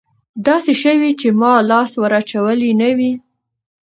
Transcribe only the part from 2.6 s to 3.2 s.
نه وي.